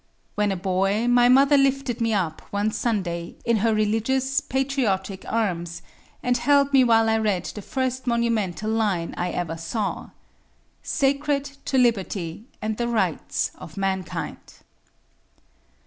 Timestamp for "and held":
6.23-6.73